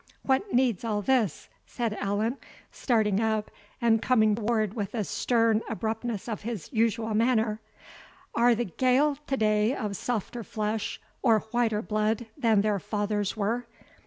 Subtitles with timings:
[0.23, 2.39] "What needs all this?" said Allan,
[2.71, 7.61] starting up, and coming forward with the stern abruptness of his usual manner;
[8.33, 13.67] "are the Gael to day of softer flesh or whiter blood than their fathers were?